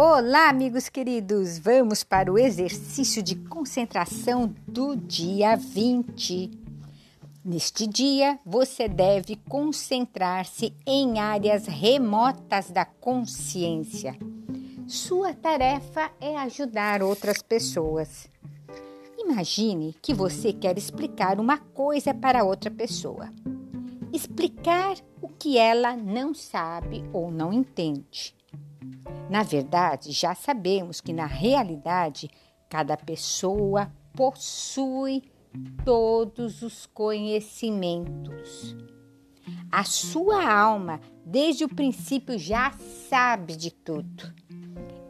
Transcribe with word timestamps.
Olá, 0.00 0.48
amigos 0.48 0.88
queridos! 0.88 1.58
Vamos 1.58 2.04
para 2.04 2.32
o 2.32 2.38
exercício 2.38 3.20
de 3.20 3.34
concentração 3.34 4.54
do 4.64 4.94
dia 4.94 5.56
20. 5.56 6.52
Neste 7.44 7.84
dia, 7.84 8.38
você 8.46 8.86
deve 8.86 9.34
concentrar-se 9.48 10.72
em 10.86 11.18
áreas 11.18 11.66
remotas 11.66 12.70
da 12.70 12.84
consciência. 12.84 14.16
Sua 14.86 15.34
tarefa 15.34 16.12
é 16.20 16.36
ajudar 16.36 17.02
outras 17.02 17.42
pessoas. 17.42 18.30
Imagine 19.18 19.96
que 20.00 20.14
você 20.14 20.52
quer 20.52 20.78
explicar 20.78 21.40
uma 21.40 21.58
coisa 21.58 22.14
para 22.14 22.44
outra 22.44 22.70
pessoa. 22.70 23.32
Explicar 24.12 24.96
o 25.20 25.28
que 25.28 25.58
ela 25.58 25.96
não 25.96 26.32
sabe 26.32 27.02
ou 27.12 27.32
não 27.32 27.52
entende. 27.52 28.37
Na 29.30 29.42
verdade, 29.42 30.12
já 30.12 30.34
sabemos 30.34 31.00
que 31.00 31.12
na 31.12 31.26
realidade 31.26 32.30
cada 32.68 32.96
pessoa 32.96 33.92
possui 34.14 35.22
todos 35.84 36.62
os 36.62 36.86
conhecimentos. 36.86 38.76
A 39.70 39.84
sua 39.84 40.50
alma, 40.50 41.00
desde 41.24 41.64
o 41.64 41.68
princípio, 41.68 42.38
já 42.38 42.72
sabe 43.08 43.56
de 43.56 43.70
tudo. 43.70 44.32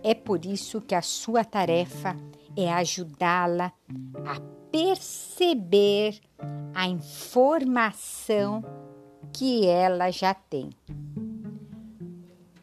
É 0.02 0.14
por 0.14 0.44
isso 0.44 0.80
que 0.80 0.94
a 0.94 1.02
sua 1.02 1.44
tarefa 1.44 2.16
é 2.56 2.72
ajudá-la 2.72 3.72
a 4.26 4.40
perceber 4.70 6.20
a 6.74 6.86
informação 6.86 8.62
que 9.32 9.66
ela 9.66 10.10
já 10.10 10.34
tem. 10.34 10.70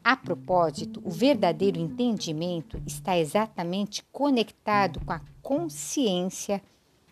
A 0.05 0.15
propósito, 0.15 1.01
o 1.03 1.09
verdadeiro 1.09 1.79
entendimento 1.79 2.79
está 2.85 3.17
exatamente 3.17 4.03
conectado 4.11 5.03
com 5.03 5.11
a 5.11 5.21
consciência 5.41 6.61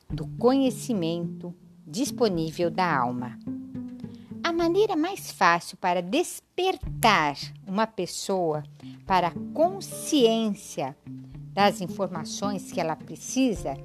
do 0.07 0.27
conhecimento 0.37 1.51
disponível 1.87 2.69
da 2.69 2.95
alma. 2.95 3.39
A 4.43 4.53
maneira 4.53 4.95
mais 4.95 5.31
fácil 5.31 5.75
para 5.77 6.03
despertar 6.03 7.35
uma 7.65 7.87
pessoa 7.87 8.61
para 9.07 9.29
a 9.29 9.33
consciência 9.55 10.95
das 11.51 11.81
informações 11.81 12.71
que 12.71 12.79
ela 12.79 12.95
precisa 12.95 13.75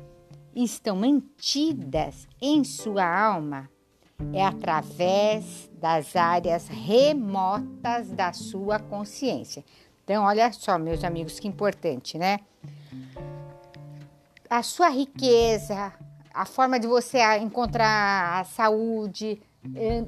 estão 0.55 0.97
mantidas 0.97 2.29
em 2.43 2.63
sua 2.63 3.07
alma 3.07 3.71
é 4.33 4.45
através 4.45 5.71
das 5.73 6.17
áreas 6.17 6.67
remotas 6.69 8.09
da 8.11 8.33
sua 8.33 8.79
consciência. 8.79 9.65
Então, 10.05 10.25
olha 10.25 10.53
só, 10.53 10.79
meus 10.79 11.05
amigos, 11.05 11.39
que 11.39 11.47
importante, 11.47 12.19
né? 12.19 12.41
A 14.49 14.63
sua 14.63 14.89
riqueza, 14.89 15.93
a 16.33 16.45
forma 16.45 16.81
de 16.81 16.87
você 16.87 17.21
encontrar 17.39 18.41
a 18.41 18.45
saúde, 18.45 19.41
eh, 19.75 20.05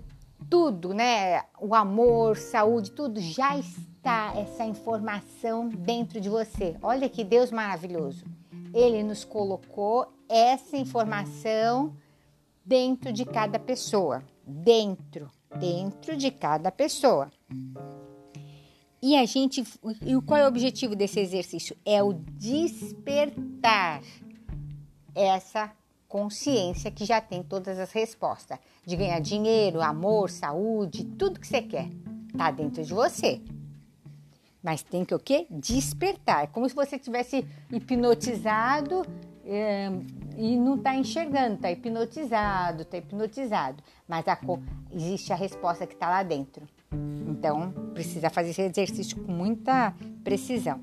tudo, 0.48 0.95
né? 0.95 1.42
O 1.61 1.74
amor, 1.74 2.36
saúde, 2.36 2.91
tudo 2.92 3.20
já 3.20 3.58
está 3.58 4.33
essa 4.36 4.64
informação 4.64 5.69
dentro 5.69 6.20
de 6.20 6.28
você. 6.28 6.77
Olha 6.83 7.08
que 7.08 7.22
Deus 7.22 7.50
maravilhoso. 7.50 8.24
Ele 8.72 9.02
nos 9.02 9.24
colocou 9.24 10.11
essa 10.28 10.77
informação 10.77 11.95
dentro 12.64 13.12
de 13.12 13.25
cada 13.25 13.58
pessoa. 13.58 14.22
Dentro, 14.47 15.30
dentro 15.58 16.16
de 16.16 16.30
cada 16.30 16.70
pessoa. 16.70 17.30
E 19.02 19.17
a 19.17 19.25
gente, 19.25 19.64
e 20.05 20.20
qual 20.27 20.41
é 20.41 20.44
o 20.44 20.48
objetivo 20.48 20.94
desse 20.94 21.20
exercício? 21.20 21.77
É 21.86 22.02
o 22.02 22.12
despertar 22.12 24.02
essa 25.14 25.73
consciência 26.07 26.90
que 26.90 27.05
já 27.05 27.20
tem 27.20 27.42
todas 27.42 27.79
as 27.79 27.92
respostas 27.92 28.58
de 28.84 28.96
ganhar 28.96 29.20
dinheiro, 29.20 29.80
amor, 29.80 30.29
saúde, 30.29 31.05
tudo 31.05 31.40
que 31.40 31.46
você 31.46 31.63
quer, 31.63 31.89
tá 32.36 32.51
dentro 32.51 32.84
de 32.84 32.92
você. 32.92 33.40
Mas 34.63 34.83
tem 34.83 35.05
que 35.05 35.14
o 35.14 35.18
quê? 35.18 35.46
Despertar, 35.48 36.48
como 36.48 36.68
se 36.68 36.74
você 36.74 36.98
tivesse 36.98 37.46
hipnotizado 37.70 39.02
é, 39.46 39.89
e 40.40 40.56
não 40.56 40.77
está 40.77 40.95
enxergando, 40.95 41.56
está 41.56 41.70
hipnotizado, 41.70 42.83
está 42.83 42.96
hipnotizado. 42.96 43.83
Mas 44.08 44.27
a, 44.27 44.39
existe 44.90 45.34
a 45.34 45.36
resposta 45.36 45.86
que 45.86 45.92
está 45.92 46.08
lá 46.08 46.23
dentro. 46.23 46.67
Então, 47.28 47.70
precisa 47.92 48.30
fazer 48.30 48.48
esse 48.51 48.62
exercício 48.62 49.18
com 49.18 49.30
muita 49.30 49.95
precisão. 50.24 50.80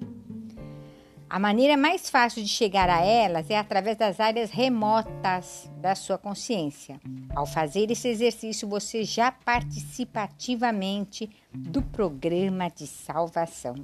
A 1.27 1.39
maneira 1.39 1.75
mais 1.75 2.07
fácil 2.07 2.43
de 2.43 2.47
chegar 2.47 2.87
a 2.87 3.01
elas 3.01 3.49
é 3.49 3.57
através 3.57 3.97
das 3.97 4.19
áreas 4.19 4.51
remotas 4.51 5.69
da 5.81 5.95
sua 5.95 6.19
consciência. 6.19 7.01
Ao 7.35 7.47
fazer 7.47 7.89
esse 7.89 8.07
exercício, 8.07 8.67
você 8.67 9.03
já 9.03 9.31
participa 9.31 10.21
ativamente 10.21 11.29
do 11.51 11.81
programa 11.81 12.69
de 12.69 12.85
salvação. 12.85 13.75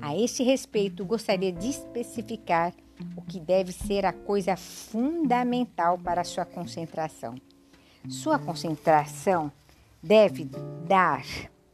A 0.00 0.16
este 0.16 0.44
respeito, 0.44 1.04
gostaria 1.04 1.52
de 1.52 1.70
especificar 1.70 2.72
o 3.16 3.22
que 3.22 3.40
deve 3.40 3.72
ser 3.72 4.04
a 4.04 4.12
coisa 4.12 4.56
fundamental 4.56 5.98
para 5.98 6.20
a 6.20 6.24
sua 6.24 6.44
concentração. 6.44 7.34
Sua 8.08 8.38
concentração 8.38 9.50
deve 10.02 10.48
dar 10.86 11.24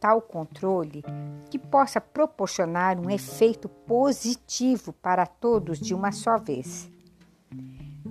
tal 0.01 0.21
controle 0.21 1.05
que 1.51 1.59
possa 1.59 2.01
proporcionar 2.01 2.99
um 2.99 3.11
efeito 3.11 3.69
positivo 3.69 4.93
para 4.93 5.27
todos 5.27 5.79
de 5.79 5.95
uma 5.95 6.11
só 6.11 6.39
vez. 6.39 6.91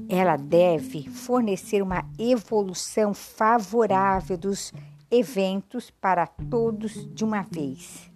Ela 0.07 0.37
deve 0.37 1.09
fornecer 1.09 1.81
uma 1.81 2.05
evolução 2.19 3.13
favorável 3.13 4.37
dos 4.37 4.71
eventos 5.09 5.89
para 5.89 6.27
todos 6.27 7.13
de 7.13 7.25
uma 7.25 7.41
vez. 7.41 8.09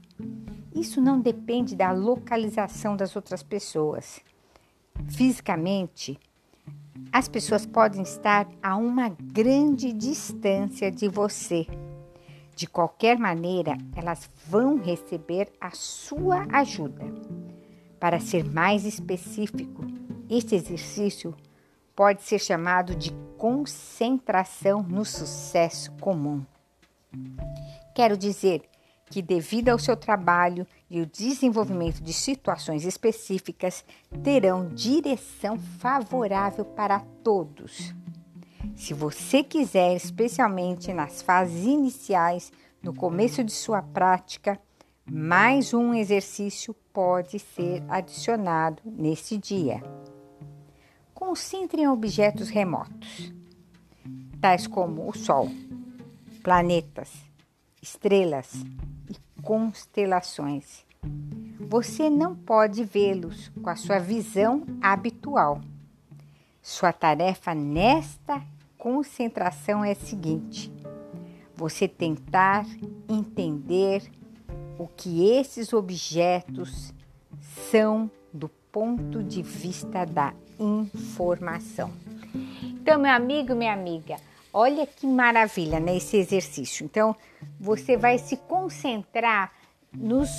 Isso 0.74 1.02
não 1.02 1.20
depende 1.20 1.76
da 1.76 1.92
localização 1.92 2.96
das 2.96 3.16
outras 3.16 3.42
pessoas 3.42 4.22
Fisicamente, 5.10 6.20
as 7.12 7.28
pessoas 7.28 7.66
podem 7.66 8.02
estar 8.02 8.48
a 8.62 8.76
uma 8.76 9.10
grande 9.10 9.94
distância 9.94 10.92
de 10.92 11.08
você. 11.08 11.68
De 12.56 12.68
qualquer 12.68 13.18
maneira, 13.18 13.78
elas 13.96 14.30
vão 14.48 14.78
receber 14.78 15.52
a 15.60 15.72
sua 15.72 16.46
ajuda. 16.52 17.04
Para 18.00 18.20
ser 18.20 18.44
mais 18.46 18.86
específico, 18.86 19.86
este 20.30 20.56
exercício 20.56 21.36
pode 21.96 22.24
ser 22.24 22.40
chamado 22.40 22.96
de 22.96 23.12
concentração 23.38 24.84
no 24.84 25.06
sucesso 25.06 25.92
comum. 25.94 26.46
Quero 27.94 28.18
dizer 28.18 28.64
que, 29.10 29.22
devido 29.22 29.70
ao 29.70 29.80
seu 29.80 29.96
trabalho 29.96 30.68
e 30.96 31.02
o 31.02 31.06
desenvolvimento 31.06 32.02
de 32.02 32.14
situações 32.14 32.86
específicas, 32.86 33.84
terão 34.24 34.70
direção 34.70 35.60
favorável 35.60 36.64
para 36.64 37.02
todos. 37.22 37.94
Se 38.78 38.94
você 38.94 39.44
quiser, 39.44 39.94
especialmente 39.94 40.94
nas 40.94 41.22
fases 41.22 41.66
iniciais, 41.66 42.50
no 42.82 42.96
começo 42.96 43.44
de 43.44 43.52
sua 43.52 43.82
prática, 43.82 44.58
mais 45.06 45.74
um 45.74 45.94
exercício 45.94 46.74
pode 46.94 47.40
ser 47.40 47.84
adicionado 47.90 48.82
nesse 48.86 49.38
dia. 49.38 49.84
Concentre 51.14 51.82
em 51.82 51.90
objetos 51.90 52.48
remotos, 52.48 53.34
tais 54.40 54.66
como 54.66 55.10
o 55.10 55.14
Sol, 55.14 55.52
planetas, 56.42 57.12
estrelas, 57.82 58.64
constelações. 59.44 60.85
Você 61.60 62.10
não 62.10 62.36
pode 62.36 62.84
vê-los 62.84 63.52
com 63.62 63.70
a 63.70 63.76
sua 63.76 64.00
visão 64.00 64.66
habitual. 64.82 65.62
Sua 66.62 66.94
tarefa 66.94 67.54
nesta 67.54 68.42
concentração 68.78 69.84
é 69.84 69.92
a 69.92 69.96
seguinte: 69.96 70.72
você 71.56 71.88
tentar 71.88 72.66
entender 73.10 74.04
o 74.78 74.88
que 74.88 75.30
esses 75.30 75.74
objetos 75.74 76.94
são 77.72 78.10
do 78.34 78.50
ponto 78.72 79.24
de 79.24 79.42
vista 79.42 80.06
da 80.06 80.34
informação. 80.60 81.92
Então, 82.64 83.00
meu 83.00 83.12
amigo, 83.12 83.56
minha 83.56 83.74
amiga, 83.74 84.18
Olha 84.58 84.88
que 84.88 85.06
maravilha, 85.06 85.82
né, 85.82 85.98
esse 85.98 86.16
exercício. 86.16 86.86
Então, 86.86 87.14
você 87.60 87.98
vai 87.98 88.18
se 88.18 88.38
concentrar 88.38 89.52
nos, 89.92 90.30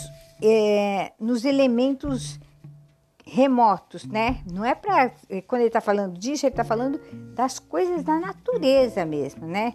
é, 0.42 1.12
nos 1.18 1.44
elementos 1.44 2.38
remotos, 3.24 4.04
né? 4.04 4.40
Não 4.50 4.64
é 4.64 4.74
para 4.74 5.12
é, 5.28 5.40
quando 5.40 5.62
ele 5.62 5.68
está 5.68 5.80
falando 5.80 6.18
disso, 6.18 6.46
ele 6.46 6.52
está 6.52 6.64
falando 6.64 7.00
das 7.34 7.58
coisas 7.58 8.04
da 8.04 8.18
natureza 8.18 9.04
mesmo, 9.04 9.46
né? 9.46 9.74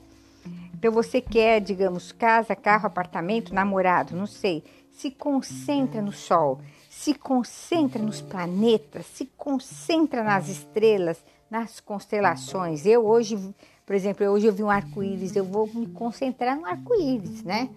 Então 0.73 0.91
você 0.91 1.21
quer, 1.21 1.59
digamos, 1.59 2.11
casa, 2.11 2.55
carro, 2.55 2.87
apartamento, 2.87 3.53
namorado, 3.53 4.15
não 4.15 4.25
sei. 4.25 4.63
Se 4.91 5.11
concentra 5.11 6.01
no 6.01 6.11
sol, 6.11 6.59
se 6.89 7.13
concentra 7.13 8.01
nos 8.01 8.21
planetas, 8.21 9.05
se 9.05 9.25
concentra 9.37 10.23
nas 10.23 10.47
estrelas, 10.47 11.23
nas 11.49 11.79
constelações. 11.79 12.85
Eu 12.85 13.05
hoje, 13.05 13.37
por 13.85 13.95
exemplo, 13.95 14.25
hoje 14.27 14.47
eu 14.47 14.53
vi 14.53 14.63
um 14.63 14.69
arco-íris, 14.69 15.35
eu 15.35 15.45
vou 15.45 15.67
me 15.67 15.87
concentrar 15.87 16.57
no 16.57 16.65
arco-íris, 16.65 17.43
né? 17.43 17.69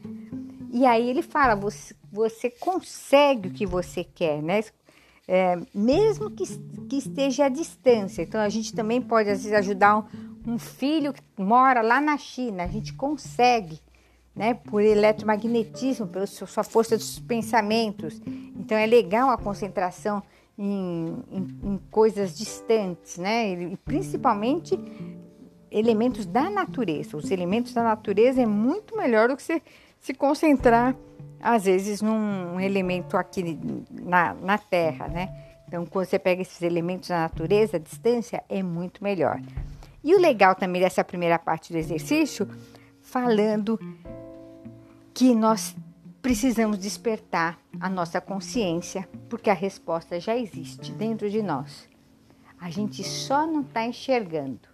E 0.77 0.85
aí 0.85 1.09
ele 1.09 1.23
fala, 1.23 1.55
você, 1.55 1.95
você 2.11 2.51
consegue 2.51 3.47
o 3.47 3.53
que 3.53 3.65
você 3.65 4.03
quer, 4.03 4.43
né? 4.43 4.65
É, 5.29 5.57
mesmo 5.73 6.29
que, 6.33 6.45
que 6.89 6.97
esteja 6.97 7.45
à 7.45 7.49
distância. 7.49 8.23
Então 8.23 8.41
a 8.41 8.49
gente 8.49 8.75
também 8.75 9.01
pode 9.01 9.31
às 9.31 9.45
vezes 9.45 9.57
ajudar 9.57 9.99
um, 9.99 10.55
um 10.55 10.59
filho 10.59 11.13
que 11.13 11.23
mora 11.39 11.81
lá 11.81 12.01
na 12.01 12.19
China, 12.19 12.65
a 12.65 12.67
gente 12.67 12.93
consegue 12.93 13.79
né, 14.35 14.55
por 14.55 14.83
eletromagnetismo, 14.83 16.09
pela 16.09 16.27
sua 16.27 16.65
força 16.65 16.97
dos 16.97 17.21
pensamentos. 17.21 18.21
Então 18.59 18.77
é 18.77 18.85
legal 18.85 19.31
a 19.31 19.39
concentração 19.39 20.25
em, 20.59 21.23
em, 21.31 21.69
em 21.71 21.81
coisas 21.89 22.37
distantes, 22.37 23.17
né, 23.17 23.53
e 23.53 23.77
principalmente 23.77 24.77
elementos 25.71 26.27
da 26.27 26.51
natureza. 26.51 27.17
Os 27.17 27.31
elementos 27.31 27.73
da 27.73 27.85
natureza 27.85 28.43
é 28.43 28.47
muito 28.47 28.97
melhor 28.97 29.29
do 29.29 29.37
que 29.37 29.43
se, 29.43 29.63
se 30.05 30.13
concentrar, 30.13 30.95
às 31.41 31.65
vezes, 31.65 32.03
num 32.03 32.61
elemento 32.61 33.17
aqui 33.17 33.59
na, 33.91 34.35
na 34.35 34.59
Terra, 34.59 35.09
né? 35.09 35.35
Então, 35.67 35.87
quando 35.87 36.05
você 36.05 36.19
pega 36.19 36.43
esses 36.43 36.61
elementos 36.61 37.09
da 37.09 37.21
natureza, 37.21 37.79
a 37.79 37.81
distância 37.81 38.45
é 38.47 38.63
muito 38.63 39.03
melhor. 39.03 39.41
E 40.03 40.15
o 40.15 40.21
legal 40.21 40.55
também 40.55 40.83
dessa 40.83 41.03
primeira 41.03 41.39
parte 41.39 41.73
do 41.73 41.79
exercício, 41.79 42.47
falando 43.01 43.81
que 45.15 45.35
nós 45.35 45.75
precisamos 46.21 46.77
despertar 46.79 47.59
a 47.81 47.89
nossa 47.89 48.21
consciência, 48.21 49.09
porque 49.31 49.49
a 49.49 49.55
resposta 49.55 50.21
já 50.21 50.37
existe 50.37 50.93
dentro 50.93 51.31
de 51.31 51.43
nós. 51.43 51.89
A 52.61 52.69
gente 52.69 53.03
só 53.03 53.47
não 53.47 53.63
está 53.63 53.87
enxergando, 53.87 54.69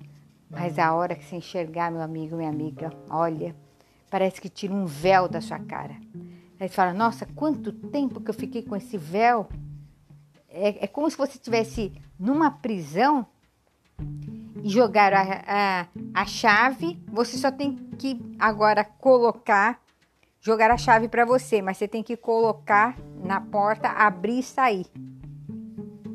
mas 0.50 0.76
a 0.76 0.92
hora 0.92 1.14
que 1.14 1.24
se 1.24 1.36
enxergar, 1.36 1.92
meu 1.92 2.02
amigo, 2.02 2.36
minha 2.36 2.50
amiga, 2.50 2.92
olha, 3.08 3.54
parece 4.10 4.40
que 4.40 4.48
tira 4.48 4.74
um 4.74 4.84
véu 4.84 5.28
da 5.28 5.40
sua 5.40 5.58
cara. 5.60 5.94
Aí 6.58 6.68
você 6.68 6.74
fala, 6.74 6.92
nossa, 6.92 7.24
quanto 7.34 7.72
tempo 7.72 8.20
que 8.20 8.28
eu 8.28 8.34
fiquei 8.34 8.62
com 8.62 8.76
esse 8.76 8.98
véu. 8.98 9.48
É, 10.48 10.84
é 10.84 10.86
como 10.86 11.08
se 11.08 11.16
você 11.16 11.34
estivesse 11.34 11.92
numa 12.18 12.50
prisão 12.50 13.24
e 14.62 14.68
jogar 14.68 15.14
a, 15.14 15.22
a, 15.46 15.86
a 16.12 16.26
chave, 16.26 17.00
você 17.06 17.38
só 17.38 17.52
tem 17.52 17.76
que 17.96 18.20
agora 18.38 18.84
colocar 18.84 19.80
jogar 20.40 20.70
a 20.70 20.76
chave 20.76 21.06
para 21.06 21.24
você, 21.24 21.62
mas 21.62 21.76
você 21.76 21.86
tem 21.86 22.02
que 22.02 22.16
colocar 22.16 22.96
na 23.22 23.40
porta, 23.40 23.88
abrir 23.88 24.40
e 24.40 24.42
sair. 24.42 24.86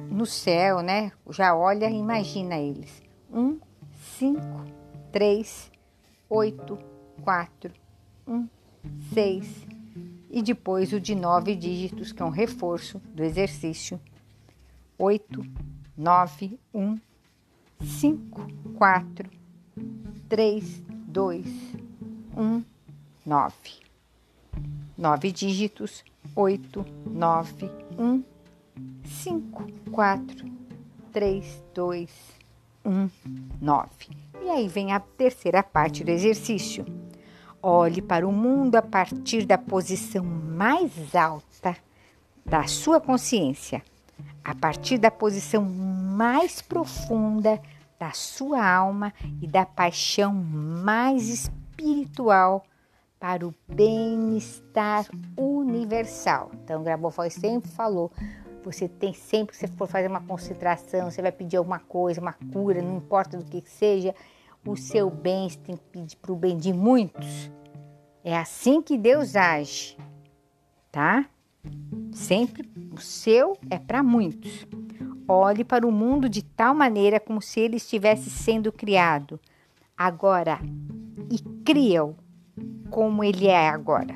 no 0.10 0.26
céu, 0.26 0.82
né? 0.82 1.12
Já 1.32 1.56
olha, 1.56 1.90
imagina 1.90 2.58
eles. 2.58 3.02
1, 3.34 3.60
5, 4.22 4.40
3, 5.12 5.72
8, 6.30 6.78
4, 7.24 7.74
1, 8.28 8.48
6. 9.16 9.68
E 10.30 10.44
depois 10.44 10.94
o 10.94 11.00
de 11.00 11.16
nove 11.16 11.56
dígitos, 11.56 12.12
que 12.12 12.22
é 12.22 12.26
um 12.26 12.30
reforço 12.30 13.00
do 13.16 13.24
exercício. 13.24 14.00
8, 14.96 15.44
9, 15.98 16.60
1, 16.72 17.00
5, 17.84 18.48
4, 18.76 19.28
3, 20.30 20.84
2, 21.08 21.46
1, 22.38 22.64
9. 23.26 23.56
Nove 24.96 25.32
dígitos, 25.32 26.04
8, 26.36 26.86
9, 27.08 27.72
1, 27.98 28.24
5, 29.04 29.68
4, 29.90 30.52
3, 31.12 31.64
2, 31.74 32.12
1, 32.38 32.41
9. 32.84 33.90
E 34.44 34.50
aí 34.50 34.68
vem 34.68 34.94
a 34.94 35.00
terceira 35.00 35.62
parte 35.62 36.04
do 36.04 36.10
exercício. 36.10 36.86
Olhe 37.62 38.02
para 38.02 38.28
o 38.28 38.32
mundo 38.32 38.76
a 38.76 38.82
partir 38.82 39.46
da 39.46 39.58
posição 39.58 40.24
mais 40.24 41.16
alta 41.16 41.76
da 42.46 42.66
sua 42.68 43.00
consciência 43.00 43.84
a 44.44 44.56
partir 44.56 44.98
da 44.98 45.12
posição 45.12 45.64
mais 45.64 46.62
profunda 46.62 47.62
da 48.00 48.12
sua 48.12 48.66
alma 48.66 49.14
e 49.42 49.48
da 49.48 49.66
paixão 49.66 50.34
mais 50.34 51.30
espiritual 51.30 52.66
para 53.20 53.46
o 53.46 53.54
bem-estar 53.68 55.06
universal. 55.38 56.50
Então, 56.56 56.84
Grabovoi 56.84 57.30
sempre 57.30 57.70
falou: 57.70 58.12
você 58.64 58.88
tem 58.88 59.14
sempre, 59.14 59.56
se 59.56 59.68
for 59.68 59.88
fazer 59.88 60.08
uma 60.08 60.22
concentração, 60.22 61.10
você 61.10 61.22
vai 61.22 61.32
pedir 61.32 61.58
alguma 61.58 61.80
coisa, 61.80 62.22
uma 62.22 62.34
cura, 62.34 62.82
não 62.82 62.98
importa 62.98 63.38
do 63.38 63.46
que 63.46 63.62
seja, 63.70 64.14
o 64.66 64.76
seu 64.76 65.10
bem, 65.10 65.50
você 65.50 65.58
tem 65.58 65.76
que 65.76 65.84
pedir 65.92 66.16
para 66.18 66.32
o 66.32 66.36
bem 66.36 66.58
de 66.58 66.72
muitos. 66.72 67.52
É 68.24 68.38
assim 68.38 68.82
que 68.82 68.98
Deus 68.98 69.36
age, 69.36 69.98
tá? 70.92 71.26
Sempre 72.14 72.70
o 72.94 73.00
seu 73.00 73.58
é 73.70 73.80
para 73.80 74.04
muitos. 74.04 74.68
Olhe 75.28 75.64
para 75.64 75.88
o 75.88 75.92
mundo 75.92 76.30
de 76.30 76.44
tal 76.44 76.76
maneira 76.76 77.20
como 77.20 77.42
se 77.42 77.60
ele 77.60 77.78
estivesse 77.78 78.30
sendo 78.30 78.72
criado 78.72 79.40
agora 79.98 80.60
e 81.32 81.40
cria-o 81.64 82.16
como 82.90 83.24
ele 83.24 83.48
é 83.48 83.70
agora. 83.70 84.16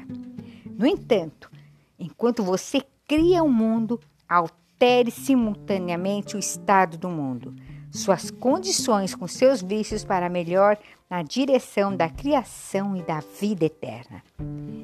No 0.78 0.86
entanto, 0.86 1.50
enquanto 1.98 2.44
você 2.44 2.84
cria 3.08 3.42
o 3.44 3.48
um 3.48 3.52
mundo, 3.52 4.00
altere 4.28 5.12
simultaneamente 5.12 6.36
o 6.36 6.40
estado 6.40 6.98
do 6.98 7.10
mundo, 7.10 7.56
suas 7.92 8.30
condições 8.30 9.16
com 9.16 9.28
seus 9.28 9.62
vícios 9.62 10.04
para 10.04 10.30
melhor 10.30 10.78
na 11.10 11.24
direção 11.24 11.96
da 11.96 12.10
criação 12.10 12.96
e 12.96 13.02
da 13.02 13.20
vida 13.40 13.66
eterna. 13.66 14.24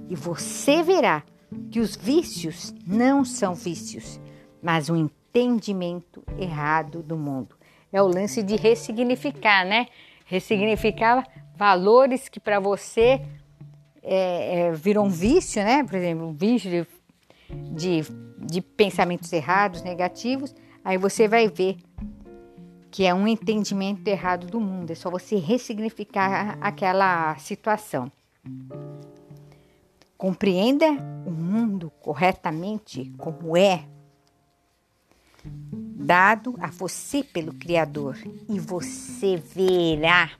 E 0.09 0.15
você 0.15 0.81
verá 0.81 1.23
que 1.69 1.79
os 1.79 1.95
vícios 1.95 2.73
não 2.87 3.25
são 3.25 3.53
vícios, 3.53 4.19
mas 4.61 4.89
um 4.89 4.95
entendimento 4.95 6.23
errado 6.37 7.03
do 7.03 7.17
mundo. 7.17 7.55
É 7.91 8.01
o 8.01 8.07
lance 8.07 8.41
de 8.41 8.55
ressignificar, 8.55 9.65
né? 9.65 9.87
Ressignificar 10.25 11.27
valores 11.55 12.29
que 12.29 12.39
para 12.39 12.59
você 12.59 13.21
é, 14.01 14.59
é, 14.59 14.71
viram 14.71 15.09
vício, 15.09 15.61
né? 15.63 15.83
Por 15.83 15.95
exemplo, 15.95 16.27
um 16.27 16.33
vício 16.33 16.69
de, 16.69 16.87
de, 17.73 18.11
de 18.41 18.61
pensamentos 18.61 19.31
errados, 19.31 19.83
negativos. 19.83 20.53
Aí 20.83 20.97
você 20.97 21.27
vai 21.27 21.47
ver 21.47 21.77
que 22.89 23.05
é 23.05 23.13
um 23.13 23.27
entendimento 23.27 24.07
errado 24.07 24.47
do 24.47 24.59
mundo. 24.59 24.91
É 24.91 24.95
só 24.95 25.09
você 25.09 25.37
ressignificar 25.37 26.57
aquela 26.59 27.37
situação. 27.37 28.11
Compreenda 30.17 30.85
o 31.25 31.31
mundo 31.31 31.91
corretamente 32.01 33.11
como 33.17 33.55
é, 33.55 33.85
dado 35.43 36.55
a 36.59 36.67
você 36.67 37.23
pelo 37.23 37.53
Criador, 37.53 38.17
e 38.47 38.59
você 38.59 39.37
verá 39.37 40.31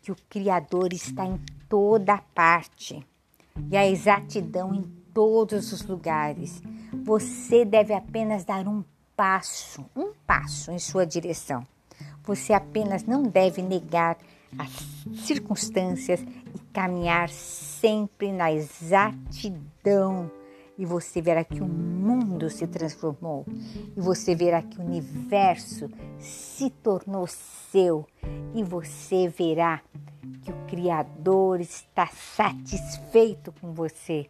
que 0.00 0.12
o 0.12 0.16
Criador 0.30 0.92
está 0.92 1.26
em 1.26 1.38
toda 1.68 2.18
parte 2.34 3.04
e 3.70 3.76
a 3.76 3.86
exatidão 3.86 4.74
em 4.74 4.82
todos 5.16 5.72
os 5.72 5.80
lugares. 5.86 6.62
Você 6.92 7.64
deve 7.64 7.94
apenas 7.94 8.44
dar 8.44 8.68
um 8.68 8.84
passo, 9.16 9.82
um 9.96 10.12
passo 10.26 10.70
em 10.70 10.78
sua 10.78 11.06
direção. 11.06 11.66
Você 12.22 12.52
apenas 12.52 13.04
não 13.04 13.22
deve 13.22 13.62
negar 13.62 14.18
as 14.58 14.70
circunstâncias 15.24 16.20
e 16.20 16.58
caminhar 16.70 17.30
sempre 17.30 18.30
na 18.30 18.52
exatidão. 18.52 20.30
E 20.76 20.84
você 20.84 21.22
verá 21.22 21.42
que 21.42 21.62
o 21.62 21.66
mundo 21.66 22.50
se 22.50 22.66
transformou. 22.66 23.46
E 23.96 23.98
você 23.98 24.34
verá 24.34 24.60
que 24.60 24.78
o 24.78 24.84
universo 24.84 25.88
se 26.18 26.68
tornou 26.68 27.26
seu. 27.26 28.06
E 28.54 28.62
você 28.62 29.28
verá 29.28 29.80
que 30.42 30.50
o 30.50 30.66
Criador 30.66 31.58
está 31.62 32.06
satisfeito 32.06 33.50
com 33.58 33.72
você. 33.72 34.28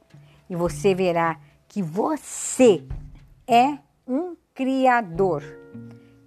E 0.48 0.56
você 0.56 0.94
verá 0.94 1.38
que 1.68 1.82
você 1.82 2.86
é 3.46 3.78
um 4.06 4.36
criador 4.54 5.42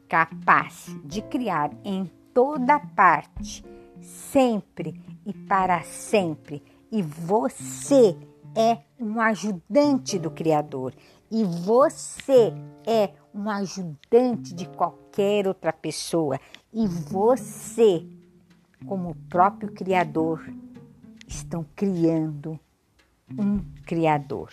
capaz 0.08 0.88
de 1.06 1.22
criar 1.22 1.72
em 1.84 2.10
toda 2.34 2.80
parte, 2.80 3.64
sempre 4.02 5.00
e 5.26 5.34
para 5.34 5.82
sempre. 5.84 6.64
E 6.92 7.02
você 7.02 8.18
é 8.56 8.80
um 9.00 9.20
ajudante 9.22 10.18
do 10.18 10.32
Criador. 10.32 10.94
E 11.32 11.44
você 11.44 12.52
é 12.86 13.12
um 13.34 13.50
ajudante 13.50 14.54
de 14.54 14.68
qualquer 14.68 15.48
outra 15.48 15.72
pessoa. 15.72 16.40
E 16.74 16.88
você, 16.88 18.06
como 18.88 19.12
o 19.12 19.16
próprio 19.30 19.72
Criador, 19.72 20.52
estão 21.28 21.64
criando 21.76 22.60
um 23.38 23.60
Criador. 23.86 24.50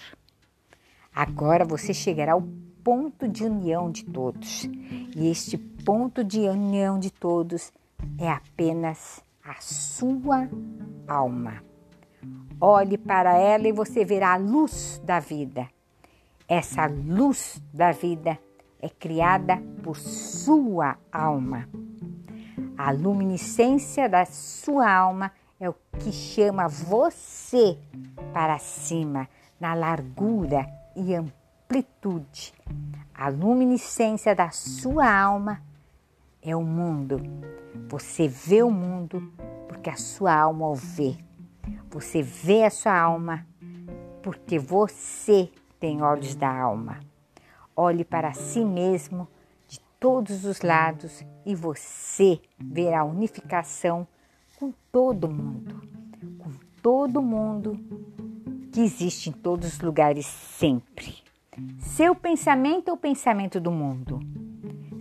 Agora 1.15 1.65
você 1.65 1.95
chegará 1.95 2.33
ao 2.33 2.43
ponto 2.85 3.27
de 3.27 3.45
união 3.45 3.91
de 3.91 4.05
todos. 4.05 4.65
E 5.17 5.29
este 5.29 5.57
ponto 5.57 6.23
de 6.23 6.41
união 6.41 6.99
de 6.99 7.11
todos 7.11 7.73
é 8.19 8.29
apenas 8.29 9.21
a 9.43 9.55
sua 9.61 10.49
alma. 11.09 11.63
Olhe 12.61 12.99
para 12.99 13.37
ela 13.37 13.69
e 13.69 13.73
você 13.73 14.05
verá 14.05 14.35
a 14.35 14.37
luz 14.37 15.01
da 15.05 15.21
vida. 15.21 15.69
Essa 16.49 16.87
luz 16.87 17.61
da 17.73 17.93
vida 17.93 18.39
é 18.81 18.89
criada 18.89 19.61
por 19.83 19.97
sua 19.97 20.97
alma. 21.11 21.69
A 22.79 22.91
luminescência 22.93 24.09
da 24.09 24.25
sua 24.25 24.91
alma 24.91 25.33
é 25.59 25.69
o 25.69 25.75
que 25.99 26.13
chama 26.13 26.69
você 26.69 27.79
para 28.33 28.59
cima, 28.59 29.29
na 29.59 29.75
largura 29.75 30.67
e 30.95 31.15
amplitude. 31.15 32.53
A 33.15 33.29
luminescência 33.29 34.35
da 34.35 34.51
sua 34.51 35.11
alma 35.11 35.63
é 36.43 36.55
o 36.55 36.63
mundo. 36.63 37.21
Você 37.89 38.29
vê 38.29 38.63
o 38.63 38.71
mundo 38.71 39.33
porque 39.67 39.89
a 39.89 39.97
sua 39.97 40.35
alma 40.35 40.69
o 40.69 40.75
vê. 40.75 41.17
Você 41.91 42.23
vê 42.23 42.65
a 42.65 42.71
sua 42.71 42.99
alma 42.99 43.47
porque 44.23 44.59
você 44.59 45.51
tem 45.81 46.03
olhos 46.03 46.35
da 46.35 46.55
alma. 46.55 47.01
Olhe 47.75 48.05
para 48.05 48.33
si 48.35 48.65
mesmo 48.65 49.27
de 49.67 49.81
todos 49.99 50.45
os 50.45 50.61
lados 50.61 51.25
e 51.45 51.55
você 51.55 52.41
verá 52.59 53.01
a 53.01 53.05
unificação 53.05 54.07
com 54.59 54.73
todo 54.91 55.29
mundo, 55.29 55.83
com 56.39 56.51
todo 56.83 57.21
mundo 57.21 57.79
que 58.73 58.81
existe 58.81 59.29
em 59.29 59.33
todos 59.33 59.75
os 59.75 59.81
lugares 59.81 60.27
sempre. 60.27 61.15
Seu 61.79 62.15
pensamento 62.15 62.91
é 62.91 62.93
o 62.93 62.97
pensamento 62.97 63.61
do 63.61 63.71
mundo. 63.71 64.21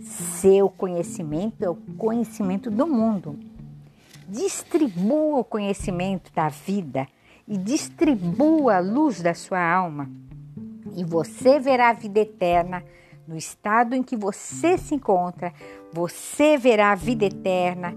Seu 0.00 0.68
conhecimento 0.68 1.62
é 1.62 1.68
o 1.68 1.74
conhecimento 1.74 2.70
do 2.70 2.86
mundo. 2.86 3.38
Distribua 4.28 5.40
o 5.40 5.44
conhecimento 5.44 6.32
da 6.34 6.48
vida 6.48 7.08
e 7.48 7.56
distribua 7.56 8.76
a 8.76 8.80
luz 8.80 9.22
da 9.22 9.34
sua 9.34 9.60
alma, 9.60 10.10
e 10.96 11.04
você 11.04 11.60
verá 11.60 11.90
a 11.90 11.92
vida 11.92 12.20
eterna 12.20 12.82
no 13.26 13.36
estado 13.36 13.94
em 13.94 14.02
que 14.02 14.16
você 14.16 14.76
se 14.76 14.94
encontra. 14.94 15.52
Você 15.92 16.56
verá 16.56 16.92
a 16.92 16.96
vida 16.96 17.24
eterna 17.24 17.94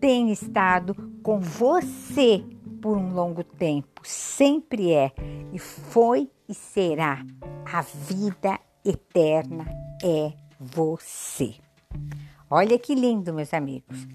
tem 0.00 0.32
estado 0.32 0.94
com 1.22 1.38
você 1.38 2.42
por 2.80 2.96
um 2.96 3.12
longo 3.12 3.44
tempo, 3.44 4.00
sempre 4.02 4.92
é 4.92 5.12
e 5.52 5.58
foi 5.58 6.30
e 6.48 6.54
será. 6.54 7.22
A 7.70 7.82
vida 7.82 8.58
eterna 8.84 9.66
é 10.02 10.32
você. 10.58 11.54
Olha 12.48 12.78
que 12.78 12.94
lindo, 12.94 13.34
meus 13.34 13.52
amigos. 13.52 14.08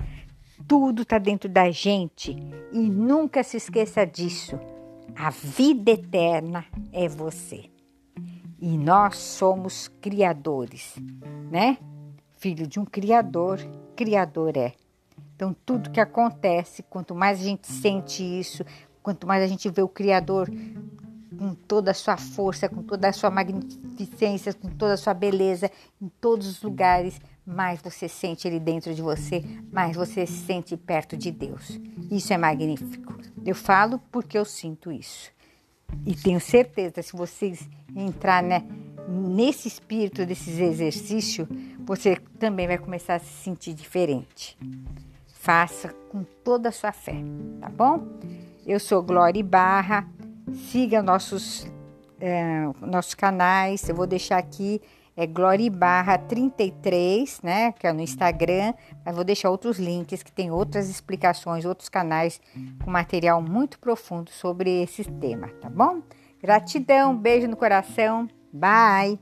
Tudo 0.67 1.03
está 1.03 1.19
dentro 1.19 1.47
da 1.47 1.69
gente 1.69 2.35
e 2.71 2.79
nunca 2.79 3.43
se 3.43 3.57
esqueça 3.57 4.05
disso. 4.05 4.59
A 5.15 5.29
vida 5.29 5.91
eterna 5.91 6.65
é 6.91 7.07
você. 7.07 7.69
E 8.59 8.75
nós 8.77 9.17
somos 9.17 9.87
criadores, 10.01 10.95
né? 11.51 11.77
Filho 12.37 12.65
de 12.65 12.79
um 12.79 12.85
criador, 12.85 13.59
criador 13.95 14.57
é. 14.57 14.73
Então, 15.35 15.55
tudo 15.65 15.89
que 15.89 15.99
acontece, 15.99 16.83
quanto 16.83 17.13
mais 17.13 17.41
a 17.41 17.43
gente 17.43 17.67
sente 17.67 18.23
isso, 18.23 18.65
quanto 19.03 19.27
mais 19.27 19.43
a 19.43 19.47
gente 19.47 19.69
vê 19.69 19.81
o 19.81 19.87
Criador 19.87 20.49
com 21.37 21.53
toda 21.53 21.91
a 21.91 21.93
sua 21.93 22.15
força, 22.15 22.69
com 22.69 22.81
toda 22.81 23.09
a 23.09 23.13
sua 23.13 23.29
magnificência, 23.29 24.53
com 24.53 24.69
toda 24.69 24.93
a 24.93 24.97
sua 24.97 25.13
beleza, 25.13 25.69
em 26.01 26.07
todos 26.21 26.47
os 26.47 26.61
lugares, 26.61 27.19
mais 27.45 27.81
você 27.81 28.07
sente 28.07 28.47
Ele 28.47 28.59
dentro 28.59 28.95
de 28.95 29.01
você, 29.01 29.43
mais 29.71 29.95
você 29.95 30.25
se 30.25 30.45
sente 30.45 30.75
perto 30.77 31.17
de 31.17 31.31
Deus. 31.31 31.79
Isso 32.09 32.33
é 32.33 32.37
magnífico. 32.37 33.13
Eu 33.45 33.53
falo 33.53 33.99
porque 34.11 34.37
eu 34.37 34.45
sinto 34.45 34.91
isso. 34.91 35.31
E 36.05 36.15
tenho 36.15 36.39
certeza, 36.39 37.01
se 37.01 37.15
vocês 37.15 37.69
entrar 37.95 38.41
né, 38.41 38.65
nesse 39.07 39.67
espírito 39.67 40.25
desses 40.25 40.59
exercícios, 40.59 41.47
você 41.85 42.15
também 42.39 42.67
vai 42.67 42.77
começar 42.77 43.15
a 43.15 43.19
se 43.19 43.43
sentir 43.43 43.73
diferente. 43.73 44.57
Faça 45.45 45.93
com 46.09 46.23
toda 46.43 46.69
a 46.69 46.71
sua 46.71 46.91
fé, 46.91 47.13
tá 47.61 47.69
bom? 47.69 48.03
Eu 48.65 48.79
sou 48.79 49.03
Glória 49.03 49.43
Barra. 49.43 50.09
Siga 50.71 51.03
nossos, 51.03 51.67
é, 52.19 52.63
nossos 52.81 53.13
canais. 53.13 53.87
Eu 53.87 53.93
vou 53.93 54.07
deixar 54.07 54.39
aqui 54.39 54.81
é 55.15 55.27
Glória 55.27 55.69
Barra 55.69 56.17
33, 56.17 57.41
né? 57.43 57.71
Que 57.73 57.85
é 57.85 57.93
no 57.93 58.01
Instagram. 58.01 58.73
Mas 59.05 59.13
vou 59.13 59.23
deixar 59.23 59.51
outros 59.51 59.77
links 59.77 60.23
que 60.23 60.31
tem 60.31 60.49
outras 60.49 60.89
explicações, 60.89 61.63
outros 61.63 61.89
canais 61.89 62.41
com 62.83 62.89
material 62.89 63.39
muito 63.39 63.77
profundo 63.77 64.31
sobre 64.31 64.81
esse 64.81 65.03
tema, 65.03 65.49
tá 65.61 65.69
bom? 65.69 66.01
Gratidão, 66.41 67.15
beijo 67.15 67.47
no 67.47 67.55
coração. 67.55 68.27
Bye! 68.51 69.19